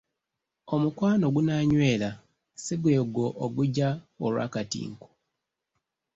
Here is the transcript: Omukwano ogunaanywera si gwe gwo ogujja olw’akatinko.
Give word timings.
Omukwano 0.75 1.23
ogunaanywera 1.29 2.09
si 2.63 2.73
gwe 2.81 2.95
gwo 3.13 3.27
ogujja 3.45 3.89
olw’akatinko. 4.25 5.07